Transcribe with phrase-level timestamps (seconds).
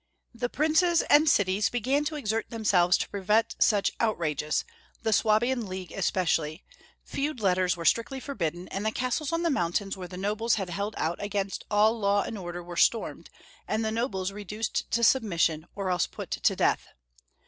[0.33, 4.65] The princes and cities began to exert themselves to prevent such outrages,
[5.03, 6.63] the Swabian League es pecially,
[7.03, 10.71] feud letters were strictly forbidden, and the castles on the mountains where the nobles had
[10.71, 13.29] held out against all law and order were stormed,
[13.67, 16.87] and the nobles reduced to submission, or else put to death.